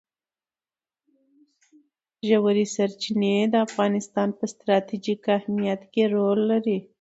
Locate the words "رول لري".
6.13-6.77